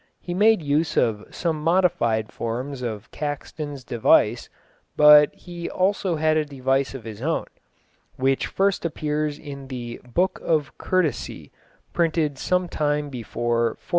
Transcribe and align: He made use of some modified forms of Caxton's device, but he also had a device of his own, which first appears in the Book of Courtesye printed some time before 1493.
He 0.19 0.33
made 0.33 0.63
use 0.63 0.97
of 0.97 1.25
some 1.29 1.61
modified 1.61 2.31
forms 2.31 2.81
of 2.81 3.11
Caxton's 3.11 3.83
device, 3.83 4.49
but 4.97 5.31
he 5.35 5.69
also 5.69 6.15
had 6.15 6.37
a 6.37 6.43
device 6.43 6.95
of 6.95 7.03
his 7.03 7.21
own, 7.21 7.45
which 8.15 8.47
first 8.47 8.83
appears 8.83 9.37
in 9.37 9.67
the 9.67 10.01
Book 10.11 10.39
of 10.43 10.75
Courtesye 10.79 11.51
printed 11.93 12.39
some 12.39 12.67
time 12.67 13.11
before 13.11 13.77
1493. 13.77 13.89